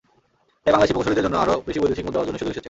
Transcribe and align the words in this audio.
তাই 0.63 0.71
বাংলাদেশি 0.73 0.93
প্রকৌশলীদের 0.95 1.25
জন্য 1.25 1.37
আরও 1.43 1.55
বেশি 1.67 1.79
বৈদেশিক 1.81 2.05
মুদ্রা 2.05 2.21
অর্জনের 2.21 2.39
সুযোগ 2.41 2.51
এসেছে। 2.53 2.59